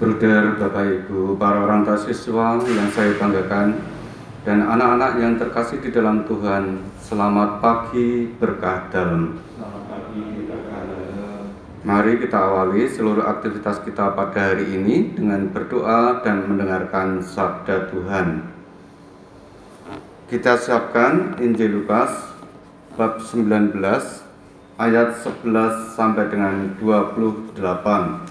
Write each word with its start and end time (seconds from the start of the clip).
Bruder, 0.00 0.56
Bapak 0.56 1.04
Ibu, 1.04 1.36
para 1.36 1.60
orang 1.60 1.84
tua 1.84 2.00
siswa 2.00 2.56
yang 2.56 2.88
saya 2.88 3.20
banggakan, 3.20 3.84
dan 4.48 4.64
anak-anak 4.64 5.20
yang 5.20 5.36
terkasih 5.36 5.76
di 5.84 5.92
dalam 5.92 6.24
Tuhan, 6.24 6.80
selamat 7.04 7.60
pagi 7.60 8.32
berkah 8.40 8.88
dalam. 8.88 9.36
Mari 11.84 12.16
kita 12.16 12.32
awali 12.32 12.88
seluruh 12.88 13.28
aktivitas 13.28 13.84
kita 13.84 14.16
pada 14.16 14.56
hari 14.56 14.72
ini 14.72 15.12
dengan 15.12 15.52
berdoa 15.52 16.24
dan 16.24 16.48
mendengarkan 16.48 17.20
sabda 17.20 17.92
Tuhan. 17.92 18.48
Kita 20.32 20.56
siapkan 20.56 21.36
Injil 21.44 21.76
Lukas 21.76 22.08
bab 22.96 23.20
19 23.20 23.76
ayat 24.80 25.12
11 25.44 25.92
sampai 25.92 26.24
dengan 26.32 26.72
28. 26.80 28.29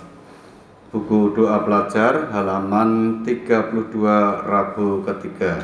Buku 0.89 1.37
doa 1.37 1.61
pelajar 1.61 2.33
halaman 2.33 3.21
32 3.21 3.93
Rabu 4.41 5.05
ketiga. 5.05 5.61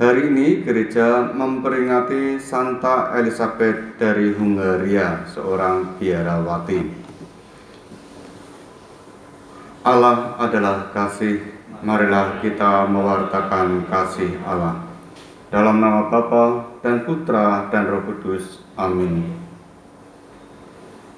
Hari 0.00 0.32
ini 0.32 0.64
gereja 0.64 1.28
memperingati 1.36 2.40
Santa 2.40 3.12
Elizabeth 3.12 4.00
dari 4.00 4.32
Hungaria, 4.32 5.28
seorang 5.28 6.00
biarawati. 6.00 6.80
Allah 9.84 10.32
adalah 10.40 10.88
kasih, 10.96 11.44
marilah 11.84 12.40
kita 12.40 12.88
mewartakan 12.88 13.84
kasih 13.84 14.32
Allah. 14.48 14.80
Dalam 15.52 15.76
nama 15.76 16.08
Bapa 16.08 16.80
dan 16.80 17.04
Putra 17.04 17.68
dan 17.68 17.84
Roh 17.84 18.00
Kudus. 18.08 18.64
Amin. 18.80 19.28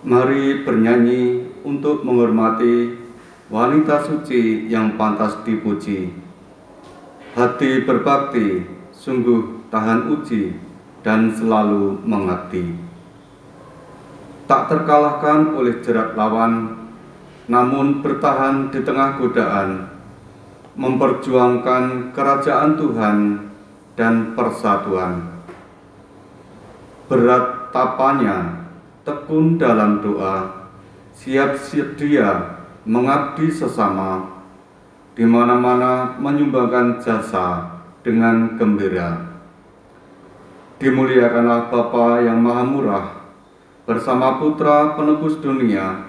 Mari 0.02 0.66
bernyanyi 0.66 1.53
untuk 1.64 2.04
menghormati 2.04 2.92
wanita 3.48 4.04
suci 4.04 4.68
yang 4.68 5.01
pantas 5.01 5.40
dipuji. 5.43 6.12
Hati 7.34 7.82
berbakti, 7.82 8.62
sungguh 8.95 9.66
tahan 9.73 10.07
uji, 10.12 10.54
dan 11.02 11.35
selalu 11.35 11.98
mengabdi. 12.07 12.79
Tak 14.45 14.70
terkalahkan 14.70 15.57
oleh 15.57 15.80
jerat 15.82 16.15
lawan, 16.15 16.85
namun 17.51 18.01
bertahan 18.01 18.70
di 18.70 18.80
tengah 18.85 19.20
godaan, 19.20 19.88
memperjuangkan 20.79 22.15
kerajaan 22.15 22.70
Tuhan 22.79 23.18
dan 23.98 24.37
persatuan. 24.37 25.42
Berat 27.10 27.68
tapanya, 27.74 28.68
tekun 29.04 29.60
dalam 29.60 30.01
doa, 30.01 30.63
siap 31.15 31.54
sedia 31.57 32.59
mengabdi 32.84 33.48
sesama, 33.48 34.43
di 35.15 35.23
mana-mana 35.23 36.18
menyumbangkan 36.18 36.98
jasa 36.98 37.79
dengan 38.02 38.59
gembira. 38.59 39.30
Dimuliakanlah 40.82 41.70
Bapa 41.70 42.20
yang 42.20 42.42
Maha 42.42 42.65
Murah, 42.66 43.07
bersama 43.87 44.42
Putra 44.42 44.98
penebus 44.98 45.38
dunia, 45.38 46.02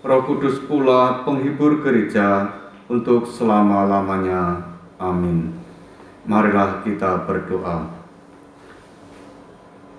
Roh 0.00 0.24
Kudus 0.24 0.58
pula 0.64 1.22
penghibur 1.22 1.84
gereja 1.84 2.48
untuk 2.88 3.28
selama-lamanya. 3.28 4.72
Amin. 4.96 5.52
Marilah 6.24 6.80
kita 6.80 7.28
berdoa. 7.28 7.92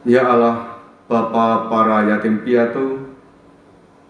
Ya 0.02 0.26
Allah, 0.26 0.82
Bapa 1.06 1.70
para 1.70 2.10
yatim 2.10 2.42
piatu, 2.42 3.05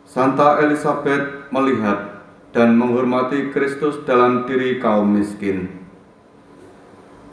Santa 0.05 0.61
Elizabeth 0.61 1.49
melihat 1.49 2.21
dan 2.53 2.77
menghormati 2.77 3.51
Kristus 3.51 4.05
dalam 4.05 4.45
diri 4.45 4.77
kaum 4.79 5.17
miskin. 5.17 5.83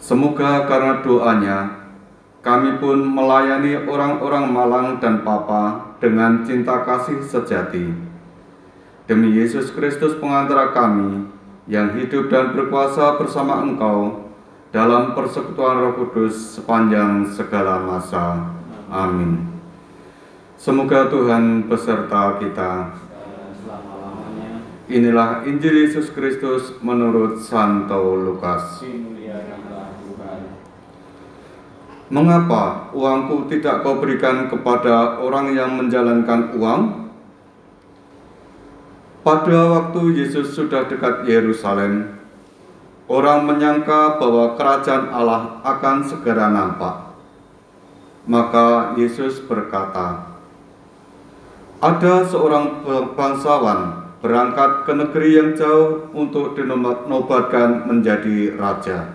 Semoga 0.02 0.66
karena 0.66 0.98
doanya, 1.04 1.58
kami 2.42 2.82
pun 2.82 3.06
melayani 3.06 3.86
orang-orang 3.86 4.50
malang 4.50 4.88
dan 4.98 5.22
papa 5.22 5.94
dengan 6.02 6.42
cinta 6.42 6.82
kasih 6.82 7.22
sejati. 7.22 7.94
Demi 9.06 9.30
Yesus 9.38 9.70
Kristus 9.70 10.18
pengantara 10.18 10.74
kami, 10.74 11.30
yang 11.70 11.94
hidup 11.94 12.26
dan 12.26 12.50
berkuasa 12.56 13.14
bersama 13.20 13.62
Engkau 13.62 14.26
dalam 14.74 15.14
persekutuan 15.14 15.78
Roh 15.78 15.94
Kudus 15.94 16.58
sepanjang 16.58 17.30
segala 17.30 17.78
masa. 17.78 18.50
Amin. 18.90 19.51
Semoga 20.62 21.10
Tuhan 21.10 21.66
beserta 21.66 22.38
kita. 22.38 22.94
Inilah 24.86 25.42
Injil 25.42 25.90
Yesus 25.90 26.14
Kristus 26.14 26.78
menurut 26.78 27.42
Santo 27.42 28.14
Lukas. 28.14 28.78
Mengapa 32.14 32.94
uangku 32.94 33.50
tidak 33.50 33.82
kau 33.82 33.98
berikan 33.98 34.46
kepada 34.46 35.18
orang 35.18 35.50
yang 35.50 35.74
menjalankan 35.74 36.54
uang? 36.54 37.10
Pada 39.26 39.58
waktu 39.66 40.14
Yesus 40.14 40.54
sudah 40.54 40.86
dekat 40.86 41.26
Yerusalem, 41.26 42.22
orang 43.10 43.50
menyangka 43.50 44.14
bahwa 44.14 44.54
kerajaan 44.54 45.10
Allah 45.10 45.58
akan 45.66 46.06
segera 46.06 46.54
nampak. 46.54 47.18
Maka 48.30 48.94
Yesus 48.94 49.42
berkata, 49.42 50.31
"Ada 51.82 52.30
seorang 52.30 52.86
bangsawan 53.18 54.06
berangkat 54.22 54.86
ke 54.86 54.92
negeri 54.94 55.28
yang 55.34 55.50
jauh 55.58 56.06
untuk 56.14 56.54
dinobatkan 56.54 57.90
menjadi 57.90 58.54
raja. 58.54 59.10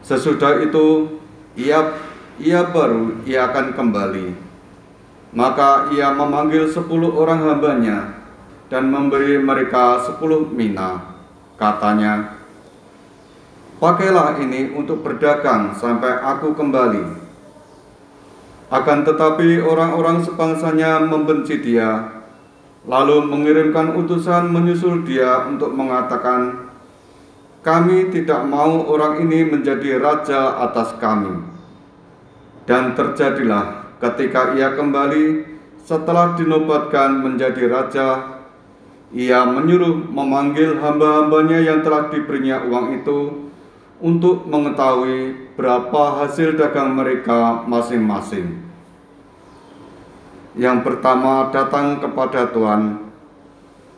Sesudah 0.00 0.64
itu, 0.64 1.20
ia 1.52 1.92
ia 2.40 2.64
baru 2.66 3.20
ia 3.28 3.52
akan 3.52 3.76
kembali. 3.76 4.32
Maka 5.36 5.92
ia 5.92 6.08
memanggil 6.14 6.72
sepuluh 6.72 7.12
orang 7.20 7.44
hambanya 7.52 8.16
dan 8.72 8.88
memberi 8.88 9.36
mereka 9.36 10.00
sepuluh 10.08 10.48
mina. 10.48 11.14
Katanya, 11.60 12.34
Pakailah 13.82 14.38
ini 14.38 14.72
untuk 14.72 15.02
berdagang 15.02 15.74
sampai 15.74 16.22
aku 16.22 16.54
kembali. 16.54 17.23
Akan 18.72 19.04
tetapi 19.04 19.60
orang-orang 19.60 20.24
sebangsanya 20.24 21.04
membenci 21.04 21.60
dia, 21.60 22.22
lalu 22.88 23.28
mengirimkan 23.28 23.96
utusan 23.96 24.48
menyusul 24.48 25.04
dia 25.04 25.44
untuk 25.44 25.72
mengatakan, 25.76 26.72
kami 27.64 28.12
tidak 28.12 28.44
mau 28.44 28.84
orang 28.88 29.24
ini 29.24 29.48
menjadi 29.48 30.00
raja 30.00 30.60
atas 30.64 30.96
kami. 31.00 31.44
Dan 32.64 32.96
terjadilah 32.96 33.96
ketika 34.00 34.56
ia 34.56 34.72
kembali 34.72 35.54
setelah 35.84 36.32
dinobatkan 36.36 37.20
menjadi 37.20 37.68
raja, 37.68 38.08
ia 39.12 39.44
menyuruh 39.44 40.08
memanggil 40.08 40.80
hamba-hambanya 40.80 41.60
yang 41.60 41.84
telah 41.84 42.08
diberinya 42.08 42.64
uang 42.64 43.04
itu 43.04 43.52
untuk 44.00 44.48
mengetahui 44.48 45.43
berapa 45.54 46.22
hasil 46.22 46.58
dagang 46.58 46.98
mereka 46.98 47.62
masing-masing. 47.66 48.62
Yang 50.54 50.78
pertama 50.86 51.50
datang 51.50 51.98
kepada 51.98 52.50
Tuhan, 52.50 53.10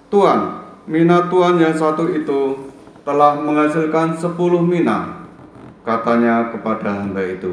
Tuhan, 0.09 0.41
mina 0.89 1.28
Tuhan 1.28 1.61
yang 1.61 1.77
satu 1.77 2.09
itu 2.12 2.72
telah 3.05 3.37
menghasilkan 3.41 4.17
sepuluh 4.17 4.65
mina, 4.65 5.28
katanya 5.84 6.49
kepada 6.53 7.05
hamba 7.05 7.25
itu. 7.25 7.53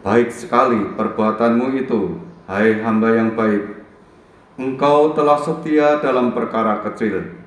Baik 0.00 0.32
sekali 0.32 0.96
perbuatanmu 0.96 1.76
itu, 1.76 2.16
hai 2.48 2.80
hamba 2.80 3.12
yang 3.12 3.36
baik. 3.36 3.84
Engkau 4.56 5.12
telah 5.12 5.36
setia 5.36 6.00
dalam 6.00 6.32
perkara 6.32 6.80
kecil. 6.80 7.44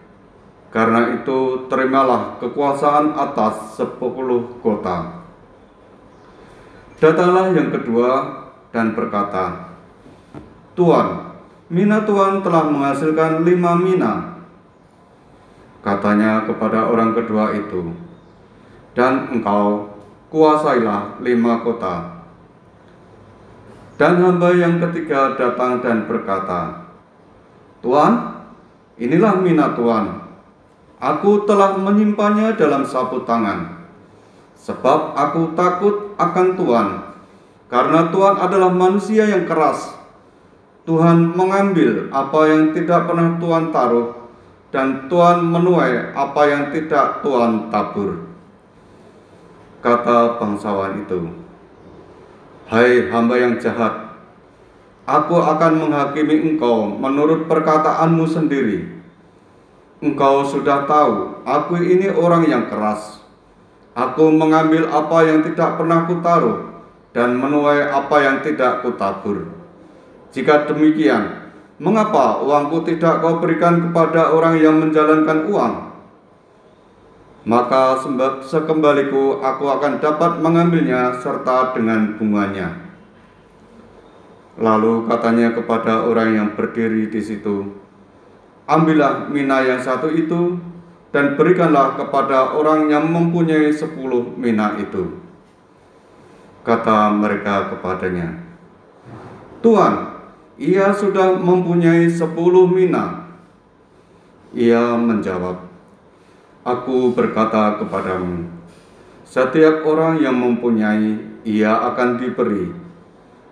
Karena 0.69 1.17
itu 1.17 1.65
terimalah 1.65 2.37
kekuasaan 2.37 3.17
atas 3.17 3.73
sepuluh 3.73 4.61
kota. 4.61 5.18
Datanglah 6.99 7.55
yang 7.55 7.71
kedua 7.71 8.11
dan 8.75 8.91
berkata, 8.91 9.71
Tuan, 10.75 11.31
mina 11.71 12.03
Tuhan 12.03 12.43
telah 12.43 12.67
menghasilkan 12.67 13.47
lima 13.47 13.79
mina. 13.79 14.43
Katanya 15.79 16.43
kepada 16.43 16.91
orang 16.91 17.15
kedua 17.15 17.55
itu, 17.55 17.95
dan 18.91 19.31
engkau 19.31 19.95
kuasailah 20.27 21.23
lima 21.23 21.63
kota. 21.63 22.19
Dan 23.95 24.19
hamba 24.19 24.51
yang 24.51 24.83
ketiga 24.83 25.39
datang 25.39 25.79
dan 25.79 26.03
berkata, 26.03 26.83
Tuan, 27.79 28.43
inilah 28.99 29.39
mina 29.39 29.71
Tuhan. 29.71 30.19
Aku 30.99 31.47
telah 31.47 31.79
menyimpannya 31.79 32.59
dalam 32.59 32.83
sapu 32.83 33.23
tangan, 33.23 33.78
sebab 34.59 35.15
aku 35.15 35.55
takut 35.55 36.13
akan 36.19 36.47
Tuhan, 36.59 36.87
karena 37.71 38.11
Tuhan 38.11 38.35
adalah 38.37 38.69
manusia 38.69 39.23
yang 39.25 39.47
keras. 39.47 39.95
Tuhan 40.83 41.37
mengambil 41.37 42.11
apa 42.11 42.39
yang 42.49 42.63
tidak 42.75 43.07
pernah 43.07 43.39
Tuhan 43.39 43.71
taruh, 43.71 44.19
dan 44.69 45.07
Tuhan 45.07 45.47
menuai 45.47 46.13
apa 46.13 46.41
yang 46.49 46.63
tidak 46.75 47.23
Tuhan 47.23 47.71
tabur. 47.71 48.29
Kata 49.79 50.35
bangsawan 50.37 51.07
itu, 51.07 51.31
Hai 52.67 53.07
hamba 53.09 53.39
yang 53.39 53.57
jahat, 53.57 54.13
aku 55.07 55.39
akan 55.39 55.87
menghakimi 55.87 56.53
engkau 56.53 56.85
menurut 56.85 57.47
perkataanmu 57.49 58.25
sendiri. 58.29 59.01
Engkau 59.99 60.45
sudah 60.45 60.85
tahu, 60.85 61.43
aku 61.47 61.81
ini 61.81 62.11
orang 62.13 62.45
yang 62.45 62.67
keras. 62.69 63.18
Aku 63.99 64.31
mengambil 64.31 64.87
apa 64.87 65.27
yang 65.27 65.43
tidak 65.43 65.75
pernah 65.75 66.07
kutaruh 66.07 66.71
dan 67.11 67.35
menuai 67.35 67.91
apa 67.91 68.15
yang 68.23 68.39
tidak 68.39 68.79
kutabur. 68.79 69.51
Jika 70.31 70.71
demikian, 70.71 71.51
mengapa 71.83 72.39
uangku 72.39 72.87
tidak 72.87 73.19
kau 73.19 73.43
berikan 73.43 73.91
kepada 73.91 74.31
orang 74.31 74.55
yang 74.55 74.79
menjalankan 74.79 75.51
uang? 75.51 75.73
Maka 77.43 77.99
sekembaliku 78.47 79.43
aku 79.43 79.67
akan 79.67 79.99
dapat 79.99 80.39
mengambilnya 80.39 81.19
serta 81.19 81.75
dengan 81.75 82.15
bunganya. 82.15 82.71
Lalu 84.59 85.11
katanya 85.11 85.55
kepada 85.55 86.07
orang 86.07 86.35
yang 86.35 86.47
berdiri 86.55 87.11
di 87.11 87.19
situ, 87.19 87.79
Ambillah 88.69 89.25
mina 89.33 89.65
yang 89.65 89.81
satu 89.81 90.13
itu 90.13 90.61
dan 91.09 91.33
berikanlah 91.33 91.97
kepada 91.97 92.53
orang 92.53 92.93
yang 92.93 93.09
mempunyai 93.09 93.73
sepuluh 93.73 94.29
mina 94.37 94.77
itu. 94.77 95.17
Kata 96.61 97.09
mereka 97.17 97.73
kepadanya, 97.73 98.45
Tuhan, 99.65 99.93
ia 100.59 100.93
sudah 100.93 101.33
mempunyai 101.39 102.05
sepuluh 102.11 102.69
mina. 102.69 103.25
Ia 104.53 104.97
menjawab, 104.97 105.65
Aku 106.65 107.15
berkata 107.15 107.79
kepadamu, 107.81 108.45
setiap 109.25 109.81
orang 109.87 110.21
yang 110.21 110.37
mempunyai, 110.37 111.41
ia 111.47 111.73
akan 111.89 112.19
diberi. 112.21 112.69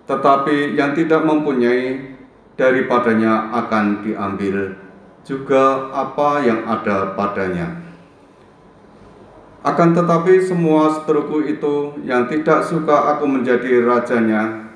Tetapi 0.06 0.78
yang 0.78 0.94
tidak 0.94 1.24
mempunyai, 1.26 2.14
daripadanya 2.58 3.50
akan 3.54 4.02
diambil 4.04 4.87
juga 5.26 5.94
apa 5.94 6.42
yang 6.42 6.66
ada 6.66 7.14
padanya. 7.18 7.88
Akan 9.62 9.90
tetapi 9.92 10.38
semua 10.46 10.94
seteruku 10.94 11.44
itu 11.44 11.98
yang 12.06 12.30
tidak 12.30 12.62
suka 12.62 13.16
aku 13.16 13.26
menjadi 13.26 13.82
rajanya, 13.82 14.70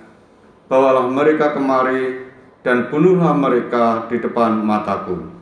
bawalah 0.66 1.06
mereka 1.06 1.54
kemari 1.54 2.28
dan 2.66 2.90
bunuhlah 2.90 3.34
mereka 3.34 4.10
di 4.10 4.18
depan 4.18 4.58
mataku. 4.62 5.32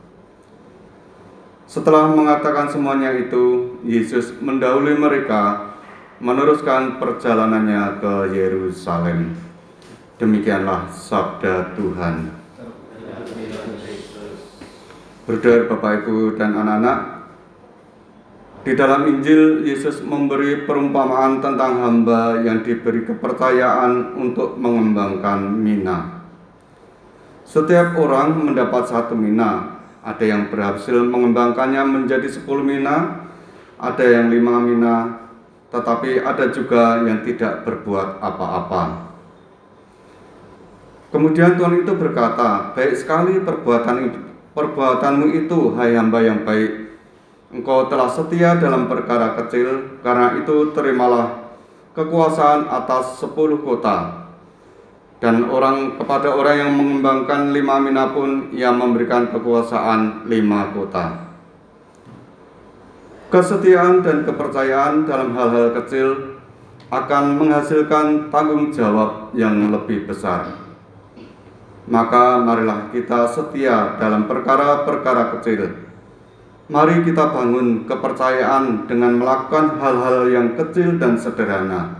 Setelah 1.65 2.11
mengatakan 2.11 2.67
semuanya 2.67 3.15
itu, 3.15 3.77
Yesus 3.87 4.35
mendahului 4.43 4.97
mereka 4.99 5.71
meneruskan 6.19 6.99
perjalanannya 6.99 8.03
ke 8.03 8.13
Yerusalem. 8.35 9.33
Demikianlah 10.19 10.91
sabda 10.91 11.73
Tuhan. 11.73 12.40
Berdoa 15.21 15.69
Bapak 15.69 16.01
Ibu 16.01 16.33
dan 16.33 16.57
anak-anak, 16.57 17.21
di 18.61 18.73
dalam 18.77 19.05
Injil 19.05 19.65
Yesus 19.65 20.01
memberi 20.05 20.65
perumpamaan 20.69 21.41
tentang 21.41 21.81
hamba 21.81 22.41
yang 22.41 22.61
diberi 22.61 23.05
kepercayaan 23.05 24.17
untuk 24.17 24.57
mengembangkan 24.57 25.45
mina. 25.49 26.25
Setiap 27.45 27.97
orang 28.01 28.49
mendapat 28.49 28.89
satu 28.89 29.17
mina, 29.17 29.81
ada 30.01 30.25
yang 30.25 30.49
berhasil 30.49 30.97
mengembangkannya 31.05 31.85
menjadi 31.85 32.25
10 32.25 32.45
mina, 32.65 33.29
ada 33.77 34.05
yang 34.05 34.29
lima 34.29 34.57
mina, 34.57 35.21
tetapi 35.69 36.21
ada 36.21 36.49
juga 36.49 37.01
yang 37.05 37.21
tidak 37.21 37.61
berbuat 37.65 38.17
apa-apa. 38.21 39.13
Kemudian 41.13 41.57
Tuhan 41.57 41.85
itu 41.85 41.93
berkata, 41.93 42.73
baik 42.73 42.93
sekali 42.97 43.37
perbuatan 43.41 43.97
perbuatanmu 44.51 45.31
itu, 45.45 45.75
hai 45.75 45.95
hamba 45.95 46.19
yang 46.23 46.43
baik. 46.47 46.93
Engkau 47.51 47.91
telah 47.91 48.07
setia 48.07 48.55
dalam 48.55 48.87
perkara 48.87 49.35
kecil, 49.35 49.99
karena 49.99 50.39
itu 50.39 50.71
terimalah 50.71 51.51
kekuasaan 51.91 52.71
atas 52.71 53.19
sepuluh 53.19 53.59
kota. 53.59 54.27
Dan 55.21 55.51
orang 55.51 56.01
kepada 56.01 56.33
orang 56.33 56.57
yang 56.57 56.71
mengembangkan 56.73 57.53
lima 57.53 57.77
mina 57.77 58.09
pun 58.09 58.49
ia 58.55 58.73
memberikan 58.73 59.29
kekuasaan 59.29 60.25
lima 60.25 60.73
kota. 60.73 61.29
Kesetiaan 63.29 64.01
dan 64.01 64.27
kepercayaan 64.27 65.07
dalam 65.07 65.31
hal-hal 65.37 65.77
kecil 65.77 66.39
akan 66.91 67.39
menghasilkan 67.39 68.27
tanggung 68.27 68.73
jawab 68.75 69.31
yang 69.31 69.71
lebih 69.71 70.03
besar. 70.03 70.60
Maka 71.91 72.39
marilah 72.39 72.87
kita 72.95 73.27
setia 73.27 73.99
dalam 73.99 74.23
perkara-perkara 74.23 75.35
kecil. 75.35 75.67
Mari 76.71 77.03
kita 77.03 77.35
bangun 77.35 77.83
kepercayaan 77.83 78.87
dengan 78.87 79.19
melakukan 79.19 79.75
hal-hal 79.75 80.31
yang 80.31 80.55
kecil 80.55 80.95
dan 80.95 81.19
sederhana. 81.19 81.99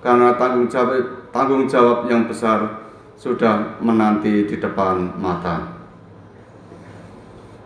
Karena 0.00 0.40
tanggung 0.40 0.72
jawab 0.72 1.28
tanggung 1.36 1.68
jawab 1.68 2.08
yang 2.08 2.24
besar 2.24 2.80
sudah 3.20 3.76
menanti 3.84 4.48
di 4.48 4.56
depan 4.56 5.12
mata. 5.20 5.68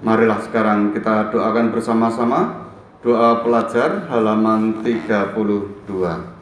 Marilah 0.02 0.42
sekarang 0.42 0.90
kita 0.90 1.30
doakan 1.30 1.70
bersama-sama 1.70 2.66
doa 2.98 3.46
pelajar 3.46 4.10
halaman 4.10 4.82
32. 4.82 6.33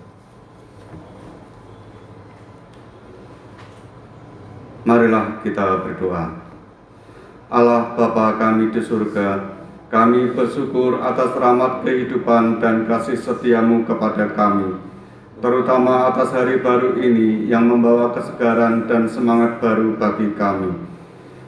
Marilah 4.82 5.38
kita 5.46 5.86
berdoa. 5.86 6.42
Allah 7.46 7.94
Bapa 7.94 8.34
kami 8.34 8.74
di 8.74 8.82
surga, 8.82 9.38
kami 9.94 10.34
bersyukur 10.34 10.98
atas 10.98 11.38
rahmat 11.38 11.86
kehidupan 11.86 12.58
dan 12.58 12.90
kasih 12.90 13.14
setiamu 13.14 13.86
kepada 13.86 14.34
kami, 14.34 14.74
terutama 15.38 16.10
atas 16.10 16.34
hari 16.34 16.58
baru 16.58 16.98
ini 16.98 17.46
yang 17.46 17.70
membawa 17.70 18.10
kesegaran 18.10 18.90
dan 18.90 19.06
semangat 19.06 19.62
baru 19.62 19.94
bagi 19.94 20.34
kami. 20.34 20.74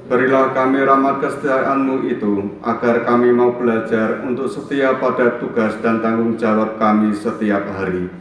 Berilah 0.06 0.54
kami 0.54 0.84
rahmat 0.84 1.18
kesetiaanmu 1.24 2.06
itu, 2.06 2.60
agar 2.62 3.02
kami 3.02 3.34
mau 3.34 3.56
belajar 3.56 4.22
untuk 4.22 4.46
setia 4.46 4.94
pada 5.00 5.42
tugas 5.42 5.74
dan 5.82 6.04
tanggung 6.04 6.38
jawab 6.38 6.78
kami 6.78 7.16
setiap 7.16 7.66
hari. 7.74 8.12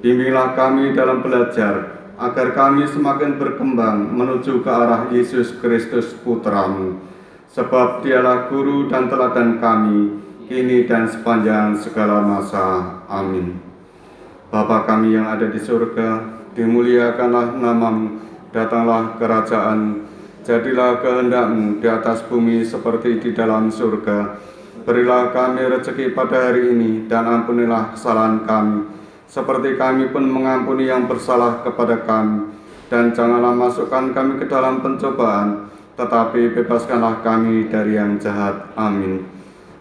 Bimbinglah 0.00 0.56
kami 0.56 0.96
dalam 0.96 1.20
belajar, 1.20 1.99
agar 2.20 2.52
kami 2.52 2.84
semakin 2.84 3.40
berkembang 3.40 4.12
menuju 4.12 4.60
ke 4.60 4.68
arah 4.68 5.08
Yesus 5.08 5.56
Kristus 5.56 6.12
Putramu, 6.20 7.00
sebab 7.48 8.04
dialah 8.04 8.52
guru 8.52 8.92
dan 8.92 9.08
teladan 9.08 9.56
kami, 9.56 10.20
kini 10.44 10.84
dan 10.84 11.08
sepanjang 11.08 11.80
segala 11.80 12.20
masa. 12.20 13.00
Amin. 13.08 13.56
Bapa 14.52 14.84
kami 14.84 15.16
yang 15.16 15.32
ada 15.32 15.48
di 15.48 15.56
surga, 15.56 16.20
dimuliakanlah 16.52 17.56
namamu, 17.56 18.20
datanglah 18.52 19.16
kerajaan, 19.16 20.04
jadilah 20.44 21.00
kehendakmu 21.00 21.80
di 21.80 21.88
atas 21.88 22.20
bumi 22.28 22.60
seperti 22.68 23.16
di 23.16 23.30
dalam 23.32 23.72
surga. 23.72 24.36
Berilah 24.84 25.32
kami 25.32 25.64
rezeki 25.72 26.12
pada 26.12 26.52
hari 26.52 26.76
ini, 26.76 27.08
dan 27.08 27.24
ampunilah 27.24 27.96
kesalahan 27.96 28.44
kami, 28.44 28.99
seperti 29.30 29.78
kami 29.78 30.10
pun 30.10 30.26
mengampuni 30.26 30.90
yang 30.90 31.06
bersalah 31.06 31.62
kepada 31.62 32.02
kami. 32.02 32.50
Dan 32.90 33.14
janganlah 33.14 33.54
masukkan 33.54 34.10
kami 34.10 34.42
ke 34.42 34.50
dalam 34.50 34.82
pencobaan, 34.82 35.70
tetapi 35.94 36.58
bebaskanlah 36.58 37.22
kami 37.22 37.70
dari 37.70 37.94
yang 37.94 38.18
jahat. 38.18 38.74
Amin. 38.74 39.22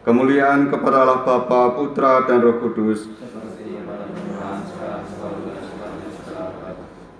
Kemuliaan 0.06 0.70
kepada 0.70 1.01
Allah 1.01 1.25
Bapa, 1.25 1.74
Putra, 1.74 2.29
dan 2.29 2.46
Roh 2.46 2.62
Kudus, 2.62 3.10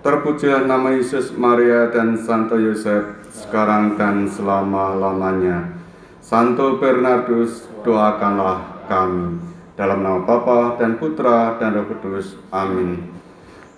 Terpujilah 0.00 0.64
nama 0.64 0.96
Yesus, 0.96 1.28
Maria, 1.36 1.92
dan 1.92 2.16
Santo 2.16 2.56
Yosef, 2.56 3.20
sekarang 3.36 4.00
dan 4.00 4.24
selama-lamanya. 4.24 5.76
Santo 6.24 6.80
Bernardus, 6.80 7.68
doakanlah 7.84 8.88
kami. 8.88 9.49
Dalam 9.80 10.04
nama 10.04 10.20
Bapa 10.20 10.76
dan 10.76 11.00
Putra 11.00 11.56
dan 11.56 11.72
Roh 11.72 11.88
Kudus. 11.88 12.36
Amin. 12.52 13.00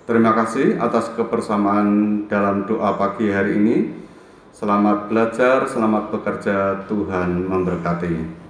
Terima 0.03 0.35
kasih 0.35 0.75
atas 0.83 1.15
kebersamaan 1.15 2.27
dalam 2.27 2.67
doa 2.67 2.99
pagi 2.99 3.31
hari 3.31 3.55
ini. 3.55 4.03
Selamat 4.51 5.07
belajar, 5.07 5.63
selamat 5.71 6.11
bekerja, 6.11 6.91
Tuhan 6.91 7.47
memberkati. 7.47 8.42